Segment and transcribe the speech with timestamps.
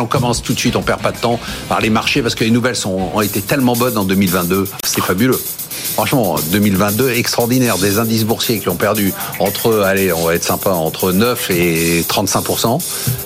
[0.00, 2.44] On commence tout de suite, on perd pas de temps par les marchés parce que
[2.44, 5.40] les nouvelles ont été tellement bonnes en 2022, c'est fabuleux.
[5.94, 7.76] Franchement, 2022 extraordinaire.
[7.78, 12.02] Des indices boursiers qui ont perdu entre, allez, on va être sympa, entre 9 et
[12.08, 12.80] 35%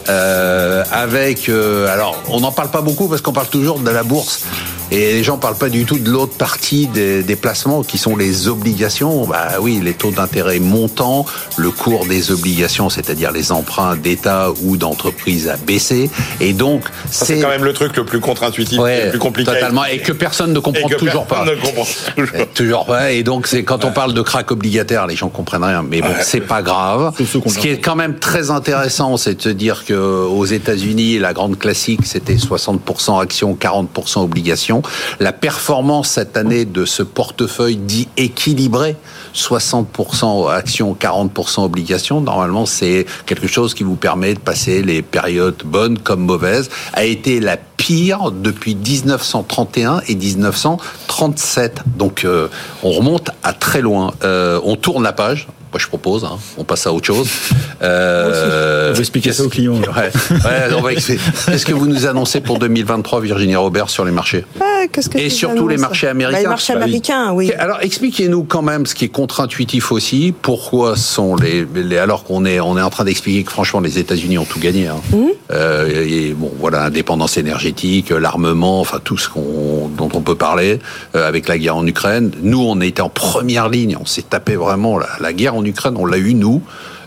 [0.09, 4.02] euh, Avec, euh, alors, on n'en parle pas beaucoup parce qu'on parle toujours de la
[4.02, 4.41] bourse.
[4.92, 8.14] Et les gens parlent pas du tout de l'autre partie des, des, placements qui sont
[8.14, 9.27] les obligations.
[9.27, 11.24] Bah oui, les taux d'intérêt montants,
[11.56, 16.10] le cours des obligations, c'est-à-dire les emprunts d'État ou d'entreprise a baissé.
[16.41, 19.50] Et donc, c'est quand même le truc le plus contre-intuitif, le plus compliqué.
[19.50, 19.86] Totalement.
[19.86, 21.47] Et que personne ne comprend toujours pas.
[21.47, 21.86] Ne comprend
[22.17, 22.48] toujours.
[22.55, 23.12] toujours pas.
[23.12, 25.83] Et donc, c'est quand on parle de crack obligataire, les gens comprennent rien.
[25.83, 27.14] Mais bon, c'est pas grave.
[27.19, 31.33] Ce qui est quand même très intéressant, c'est de se dire que aux États-Unis, la
[31.33, 34.81] grande classique, c'était 60% actions, 40% obligations.
[35.20, 38.97] La performance cette année de ce portefeuille dit équilibré,
[39.34, 45.62] 60% actions, 40% obligations, normalement c'est quelque chose qui vous permet de passer les périodes
[45.64, 51.83] bonnes comme mauvaises, a été la pire depuis 1931 et 1937.
[51.96, 52.48] Donc euh,
[52.83, 54.12] on remonte à très loin.
[54.22, 55.48] Euh, on tourne la page.
[55.73, 57.27] Moi, je propose, hein, on passe à autre chose.
[57.81, 59.77] Euh, on va expliquer ça aux clients.
[59.77, 64.12] Ouais, ouais, on va Qu'est-ce que vous nous annoncez pour 2023, Virginie Robert, sur les
[64.12, 66.37] marchés ouais, que Et surtout les marchés américains.
[66.37, 67.53] Bah, les marchés bah, américains, oui.
[67.59, 70.34] Alors, expliquez-nous quand même ce qui est contre-intuitif aussi.
[70.42, 73.98] Pourquoi sont les, les alors qu'on est on est en train d'expliquer que franchement les
[73.98, 74.89] États-Unis ont tout gagné.
[74.89, 75.01] Hein.
[75.11, 75.25] Mmh.
[75.53, 79.41] Euh, et bon, voilà, indépendance énergétique, l'armement, enfin tout ce qu'on
[79.88, 80.78] dont on peut parler
[81.14, 82.30] euh, avec la guerre en Ukraine.
[82.42, 83.97] Nous, on était en première ligne.
[84.00, 86.62] On s'est tapé vraiment la, la guerre en Ukraine, on l'a eu nous.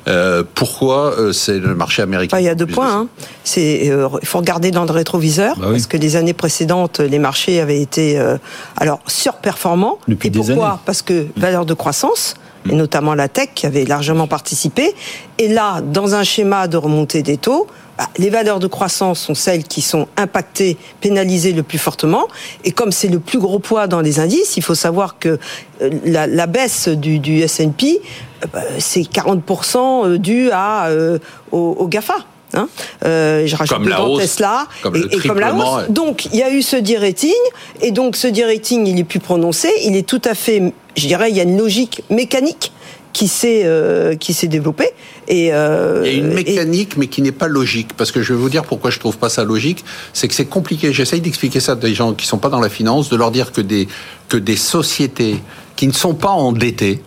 [0.07, 2.93] Euh, pourquoi euh, c'est le marché américain Il y a deux points.
[2.93, 3.07] Hein.
[3.43, 5.73] C'est euh, il faut regarder dans le rétroviseur bah oui.
[5.73, 8.37] parce que les années précédentes, les marchés avaient été euh,
[8.77, 9.97] alors surperformants.
[10.07, 10.79] Depuis et des pourquoi années.
[10.85, 12.35] Parce que valeur de croissance
[12.69, 14.93] et notamment la tech qui avait largement participé.
[15.37, 17.67] Et là, dans un schéma de remontée des taux,
[17.97, 22.27] bah, les valeurs de croissance sont celles qui sont impactées, pénalisées le plus fortement.
[22.63, 25.39] Et comme c'est le plus gros poids dans les indices, il faut savoir que
[25.81, 28.01] euh, la, la baisse du, du S&P,
[28.43, 31.19] euh, bah, c'est 40% dû à, euh,
[31.51, 32.15] au, au GAFA.
[32.53, 32.69] Hein
[33.03, 35.89] euh, je rajoute comme la hausse, Tesla comme et, comme la hausse.
[35.89, 37.33] Donc il y a eu ce de-rating
[37.81, 41.31] et donc ce de-rating il est plus prononcé, il est tout à fait, je dirais,
[41.31, 42.71] il y a une logique mécanique
[43.15, 44.89] qui s'est euh, qui s'est développée
[45.29, 47.91] et euh, Il y a une et- mécanique, mais qui n'est pas logique.
[47.95, 49.85] Parce que je vais vous dire pourquoi je trouve pas ça logique.
[50.11, 50.91] C'est que c'est compliqué.
[50.91, 53.53] J'essaye d'expliquer ça à des gens qui sont pas dans la finance, de leur dire
[53.53, 53.87] que des,
[54.27, 55.37] que des sociétés
[55.77, 57.01] qui ne sont pas endettées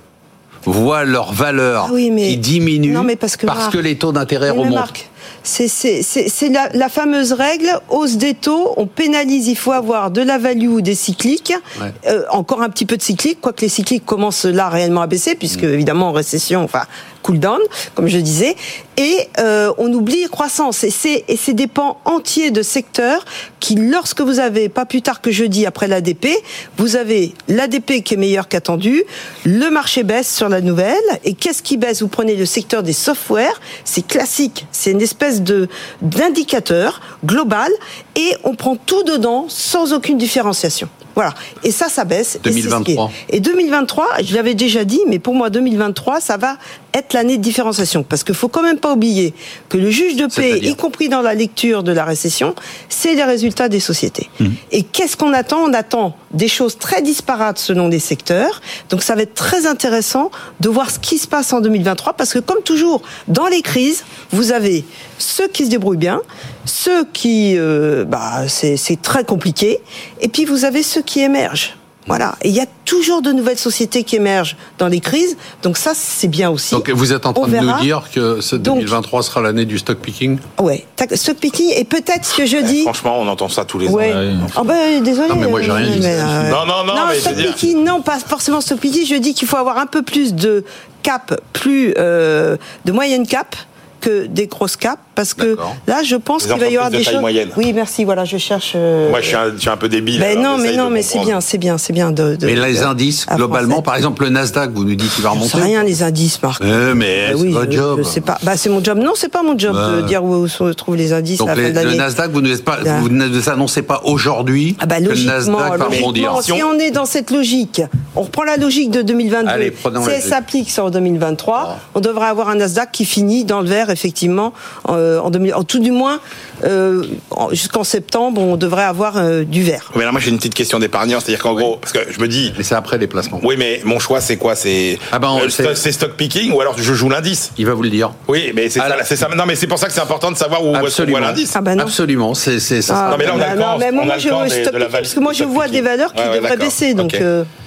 [0.65, 4.13] voient leur valeur Ah oui, mais- qui diminue Non, mais parce que Marc- les taux
[4.13, 4.75] d'intérêt remontent.
[4.75, 5.11] Marc,
[5.43, 10.39] c'est la, la fameuse règle hausse des taux, on pénalise, il faut avoir de la
[10.39, 11.93] value ou des cycliques, Ouais.
[12.07, 15.35] Euh, encore un petit peu de cyclique, quoique les cycliques commencent là réellement à baisser,
[15.35, 15.73] puisque Mm.
[15.75, 16.83] évidemment en récession, enfin
[17.23, 17.61] cool down,
[17.95, 18.57] comme je disais,
[18.97, 20.85] et euh, on oublie croissance.
[20.85, 23.25] Et c'est et c'est des pans entiers de secteurs
[23.61, 26.29] qui, lorsque vous avez, pas plus tard que jeudi après l'ADP,
[26.77, 29.05] vous avez l'ADP qui est meilleur qu'attendu,
[29.45, 32.03] le marché baisse sur la nouvelle, et qu'est-ce qui baisse?
[32.03, 35.69] Vous prenez le secteur des softwares, c'est classique, c'est une espèce de
[36.03, 37.71] d'indicateur global,
[38.17, 40.89] et on prend tout dedans sans aucune différenciation.
[41.19, 41.35] Voilà.
[41.65, 42.39] Et ça, ça baisse.
[42.45, 43.11] Et c'est ce qui est- 2023.
[43.31, 46.59] Et 2023, je l'avais déjà dit, mais pour moi, 2023, ça va
[46.95, 48.05] être l'année de différenciation.
[48.05, 49.35] Parce qu'il faut quand même pas oublier
[49.69, 52.55] que le juge de paix, y compris dans la lecture de la récession,
[52.89, 54.31] c'est les résultats des sociétés.
[54.39, 54.47] Mmh.
[54.71, 55.59] Et qu'est-ce qu'on attend?
[55.65, 58.61] On attend des choses très disparates selon les secteurs.
[58.89, 60.31] Donc ça va être très intéressant
[60.61, 64.05] de voir ce qui se passe en 2023, parce que comme toujours, dans les crises,
[64.31, 64.85] vous avez
[65.19, 66.21] ceux qui se débrouillent bien,
[66.69, 69.81] ceux qui, euh, bah, c'est c'est très compliqué,
[70.21, 71.75] et puis vous avez ceux qui émergent.
[72.07, 72.37] Voilà.
[72.41, 75.37] Et il y a toujours de nouvelles sociétés qui émergent dans les crises.
[75.63, 76.75] Donc ça, c'est bien aussi.
[76.75, 79.67] Donc vous êtes en On train de nous dire que ce Donc- 2023 sera l'année
[79.67, 80.87] du stock picking Ouais.
[81.17, 81.71] Stock picking.
[81.77, 82.81] Et peut-être ce que je dis.
[82.85, 84.15] Franchement, on entend ça tous les Ouais.
[84.15, 84.19] ans.
[84.21, 84.33] Ouais.
[84.57, 85.29] Ah ben désolé.
[85.29, 86.01] Non, mais moi, j'ai rien dit.
[86.03, 89.05] euh, Non, non, non, mais je stock picking, non, pas forcément stock picking.
[89.07, 90.65] Je dis qu'il faut avoir un peu plus de
[91.03, 92.57] cap, plus euh,
[92.87, 93.55] de moyenne cap
[94.01, 95.57] que des grosses caps parce que
[95.89, 97.19] là, je pense qu'il va y avoir des choses.
[97.19, 97.49] Moyenne.
[97.57, 98.05] Oui, merci.
[98.05, 98.75] Voilà, je cherche.
[98.77, 100.21] Euh, Moi, je suis un, peu débile.
[100.21, 103.27] Ben non, mais non, mais c'est bien, c'est bien, c'est bien de, Mais les indices,
[103.27, 105.51] globalement, par exemple, le Nasdaq, vous nous dites qu'il va remonter.
[105.55, 106.63] C'est rien les indices, Marc.
[106.63, 108.03] Euh, mais c'est votre job.
[108.05, 108.39] Je pas.
[108.45, 108.99] Bah, c'est mon job.
[108.99, 111.39] Non, c'est pas mon job de dire où se trouvent les indices.
[111.39, 115.25] Donc le Nasdaq, vous ne pas, vous ne annoncez pas aujourd'hui ah bah, que le
[115.25, 116.39] Nasdaq va rebondir.
[116.43, 117.83] Si on est dans cette logique,
[118.15, 119.49] on reprend la logique de 2022.
[119.49, 119.75] Allez,
[120.05, 121.77] si elle s'applique sur 2023, ah.
[121.97, 124.53] on devrait avoir un Nasdaq qui finit dans le vert, effectivement,
[124.89, 126.21] euh, en, 2000, en tout du moins,
[126.65, 127.05] euh,
[127.51, 129.91] jusqu'en septembre, on devrait avoir euh, du vert.
[129.97, 132.29] Mais là, moi, j'ai une petite question d'épargnant, c'est-à-dire qu'en gros, parce que je me
[132.29, 132.53] dis.
[132.57, 133.41] Mais c'est après les placements.
[133.43, 134.55] Oui, mais mon choix, c'est quoi?
[134.55, 137.53] C'est ah ben, c'est stock picking ou alors je joue l'indice?
[137.59, 138.11] Il va vous le dire.
[138.27, 140.65] Oui, mais c'est ça, ça, Non, mais c'est pour ça que c'est important de savoir
[140.65, 141.53] où voit l'indice.
[141.55, 143.11] Ah ben Absolument, c'est ça.
[143.11, 145.45] non, mais là, on a non, mais moi, je vois stock parce que moi, je
[145.45, 147.17] vois des valeurs qui devraient baisser, donc.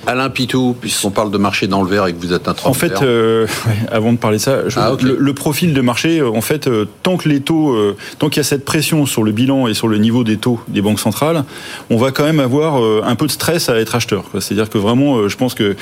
[0.07, 2.73] Alain Pitou, puisqu'on parle de marché dans le vert et que vous êtes un En
[2.73, 3.47] fait, euh,
[3.91, 7.17] avant de parler de ça, ah, le, profil de marché, euh, en fait, euh, tant
[7.17, 7.77] que les taux,
[8.19, 10.59] tant qu'il y a cette pression sur le bilan et sur le niveau des taux
[10.67, 11.43] des banques centrales,
[11.89, 14.25] on va quand même avoir un peu de stress à être acheteur.
[14.39, 15.75] C'est-à-dire que vraiment, je pense que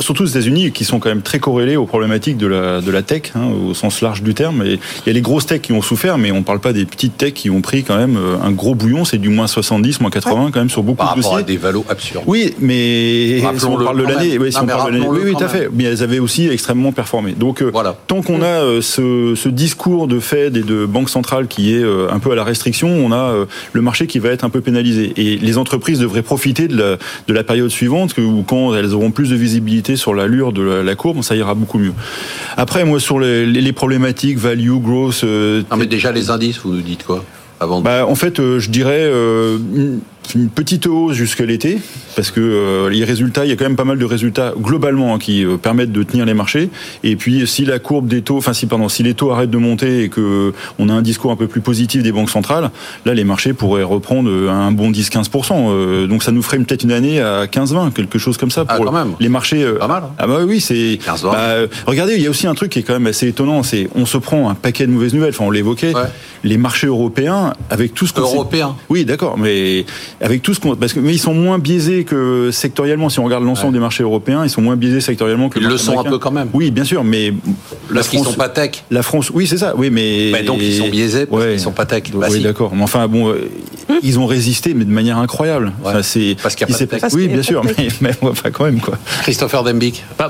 [0.00, 3.02] surtout aux États-Unis, qui sont quand même très corrélés aux problématiques de la, de la
[3.02, 4.62] tech, hein, au sens large du terme.
[4.62, 6.72] Et il y a les grosses techs qui ont souffert, mais on ne parle pas
[6.72, 9.04] des petites techs qui ont pris quand même euh, un gros bouillon.
[9.04, 11.38] C'est du moins 70, moins 80 quand même sur beaucoup Par de dossiers.
[11.38, 12.24] À des valos absurdes.
[12.26, 15.32] Oui, mais si on parle de l'année, oui, si on parle de l'année, oui, oui,
[15.32, 15.68] tout à fait.
[15.72, 17.32] Mais elles avaient aussi extrêmement performé.
[17.32, 17.96] Donc, euh, voilà.
[18.06, 21.82] tant qu'on a euh, ce, ce, discours de Fed et de banque centrale qui est
[22.10, 25.12] un peu à la restriction, on a le marché qui va être un peu pénalisé.
[25.16, 26.96] Et les entreprises devraient profiter de la,
[27.26, 30.94] de la période suivante, que, quand elles auront plus de visibilité sur l'allure de la,
[30.96, 31.92] courbe, ça ira beaucoup mieux.
[32.56, 35.20] Après, moi, sur les, problématiques value, growth.
[35.22, 37.24] Euh, non, mais déjà les indices, vous nous dites quoi
[37.60, 40.00] avant bah, En fait, euh, je dirais euh, une
[40.54, 41.78] petite hausse jusqu'à l'été,
[42.14, 45.14] parce que euh, les résultats, il y a quand même pas mal de résultats globalement
[45.14, 46.70] hein, qui euh, permettent de tenir les marchés.
[47.04, 49.58] Et puis, si la courbe des taux, enfin si pardon, si les taux arrêtent de
[49.58, 52.70] monter et que on a un discours un peu plus positif des banques centrales,
[53.04, 55.52] là, les marchés pourraient reprendre un bon 10-15%.
[55.52, 58.76] Euh, donc, ça nous ferait peut-être une année à 15-20, quelque chose comme ça ah,
[58.76, 59.64] pour les marchés.
[59.78, 60.02] Pas mal.
[60.04, 60.10] Hein.
[60.18, 60.98] Ah bah oui, c'est.
[61.22, 61.54] Bah,
[61.86, 64.06] regardez, il y a aussi un truc qui est quand même assez étonnant, c'est on
[64.06, 65.34] se prend un paquet de mauvaises nouvelles.
[65.34, 65.92] Enfin, on l'évoquait.
[66.44, 68.20] Les marchés européens, avec tout ce qu'on.
[68.20, 68.76] Européens.
[68.88, 69.84] Oui, d'accord, mais
[70.20, 73.08] avec tout ce qu'on, parce que mais ils sont moins biaisés que sectoriellement.
[73.08, 75.58] Si on regarde l'ensemble des marchés européens, ils sont moins biaisés sectoriellement que.
[75.58, 76.48] Ils le sont un peu quand même.
[76.52, 77.32] Oui, bien sûr, mais
[77.90, 78.84] la parce qu'ils sont pas tech.
[78.90, 79.74] La France, oui, c'est ça.
[79.76, 80.30] Oui, mais.
[80.32, 82.04] mais donc ils sont biaisés parce qu'ils sont pas tech.
[82.14, 82.74] Bah, oui, d'accord.
[82.74, 83.34] Mais enfin, bon,
[84.02, 85.72] ils ont résisté, mais de manière incroyable.
[86.02, 87.12] c'est parce qu'il y a pas de tech.
[87.12, 88.98] Oui, bien sûr, mais, mais enfin, quand même quoi.
[89.22, 90.04] Christopher Dembic.
[90.18, 90.28] Bah,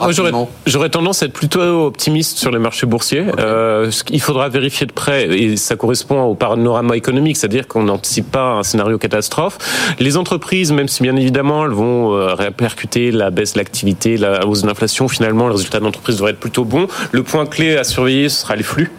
[0.66, 3.24] j'aurais tendance à être plutôt optimiste sur les marchés boursiers.
[3.38, 8.30] Euh, il faudra vérifier de près, et ça correspond au panorama économique, c'est-à-dire qu'on n'anticipe
[8.30, 9.58] pas un scénario catastrophe.
[9.98, 14.46] Les entreprises, même si bien évidemment elles vont euh, répercuter la baisse de l'activité, la
[14.46, 16.86] hausse de l'inflation, finalement, le résultat de l'entreprise devrait être plutôt bon.
[17.12, 18.90] Le point clé à surveiller, ce sera les flux.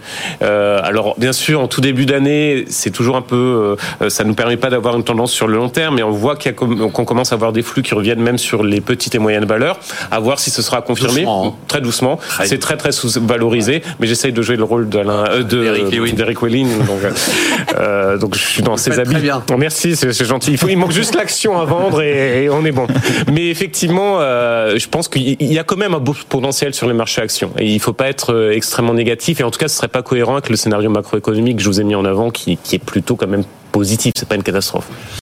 [0.42, 4.34] Euh, alors, bien sûr, en tout début d'année, c'est toujours un peu, euh, ça nous
[4.34, 7.36] permet pas d'avoir une tendance sur le long terme, mais on voit qu'on commence à
[7.36, 9.80] avoir des flux qui reviennent même sur les petites et moyennes valeurs.
[10.12, 11.26] À voir si ce sera confirmé.
[11.28, 11.54] Hein.
[11.68, 12.20] Très doucement.
[12.44, 16.70] C'est très très sous-valorisé, mais j'essaye de jouer le rôle d'Alain, de d'Eric Welling.
[16.86, 17.02] Donc,
[18.20, 19.16] donc, je suis dans ses habits.
[19.16, 19.42] Bien.
[19.58, 20.52] merci, c'est gentil.
[20.52, 22.88] Il, faut, il manque juste l'action à vendre et, on est bon.
[23.32, 26.94] Mais effectivement, euh, je pense qu'il y a quand même un beau potentiel sur les
[26.94, 27.52] marchés actions.
[27.58, 29.40] Et il ne faut pas être euh, extrêmement négatif.
[29.40, 31.82] Et en tout cas, ce serait pas cohérent avec le scénario macroéconomique que je vous
[31.82, 33.44] ai mis en avant, qui, qui est plutôt quand même
[33.78, 34.14] positif.
[34.18, 34.88] C'est pas une catastrophe.